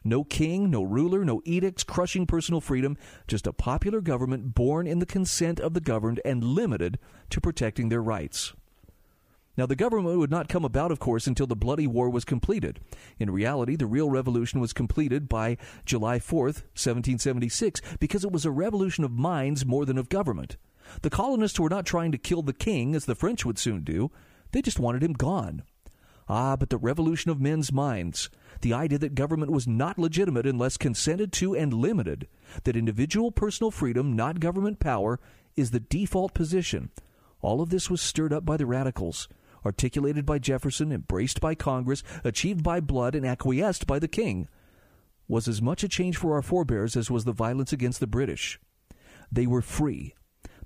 [0.03, 2.97] No king, no ruler, no edicts crushing personal freedom,
[3.27, 6.99] just a popular government born in the consent of the governed and limited
[7.31, 8.55] to protecting their rights.
[9.57, 12.81] Now, the government would not come about, of course, until the bloody war was completed.
[13.19, 18.51] In reality, the real revolution was completed by July 4th, 1776, because it was a
[18.51, 20.57] revolution of minds more than of government.
[21.03, 24.11] The colonists were not trying to kill the king, as the French would soon do,
[24.53, 25.63] they just wanted him gone.
[26.33, 30.77] Ah, but the revolution of men's minds, the idea that government was not legitimate unless
[30.77, 32.29] consented to and limited,
[32.63, 35.19] that individual personal freedom, not government power,
[35.57, 36.91] is the default position.
[37.43, 39.29] All of this was stirred up by the radicals
[39.65, 44.49] articulated by Jefferson, embraced by Congress, achieved by blood, and acquiesced by the king,
[45.29, 48.59] was as much a change for our forebears as was the violence against the British.
[49.31, 50.15] They were free.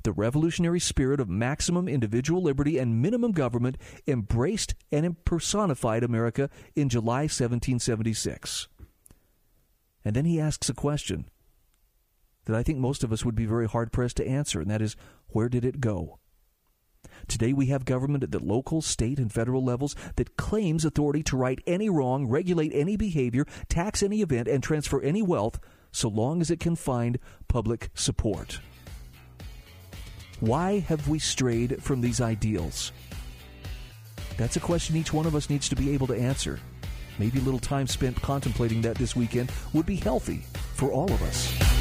[0.05, 6.91] The revolutionary spirit of maximum individual liberty and minimum government embraced and personified America in
[6.91, 8.69] July 1776.
[10.05, 11.25] And then he asks a question
[12.45, 14.83] that I think most of us would be very hard pressed to answer, and that
[14.83, 14.95] is
[15.29, 16.19] where did it go?
[17.27, 21.37] Today we have government at the local, state, and federal levels that claims authority to
[21.39, 25.59] right any wrong, regulate any behavior, tax any event, and transfer any wealth
[25.93, 28.61] so long as it can find public support.
[30.41, 32.93] Why have we strayed from these ideals?
[34.37, 36.59] That's a question each one of us needs to be able to answer.
[37.19, 41.23] Maybe a little time spent contemplating that this weekend would be healthy for all of
[41.23, 41.74] us.